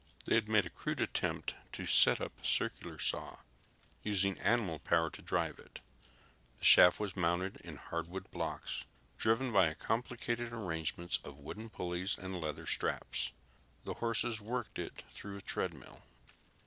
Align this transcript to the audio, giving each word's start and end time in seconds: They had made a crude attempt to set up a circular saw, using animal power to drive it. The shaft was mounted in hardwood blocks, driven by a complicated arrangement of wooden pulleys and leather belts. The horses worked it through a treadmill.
They 0.25 0.33
had 0.33 0.49
made 0.49 0.65
a 0.65 0.71
crude 0.71 0.99
attempt 0.99 1.53
to 1.73 1.85
set 1.85 2.19
up 2.19 2.31
a 2.39 2.43
circular 2.43 2.97
saw, 2.97 3.41
using 4.01 4.39
animal 4.39 4.79
power 4.79 5.11
to 5.11 5.21
drive 5.21 5.59
it. 5.59 5.79
The 6.57 6.65
shaft 6.65 6.99
was 6.99 7.15
mounted 7.15 7.57
in 7.57 7.75
hardwood 7.75 8.31
blocks, 8.31 8.83
driven 9.19 9.51
by 9.51 9.67
a 9.67 9.75
complicated 9.75 10.51
arrangement 10.53 11.19
of 11.23 11.37
wooden 11.37 11.69
pulleys 11.69 12.17
and 12.17 12.41
leather 12.41 12.65
belts. 12.79 13.31
The 13.83 13.93
horses 13.93 14.41
worked 14.41 14.79
it 14.79 15.03
through 15.11 15.37
a 15.37 15.41
treadmill. 15.43 16.01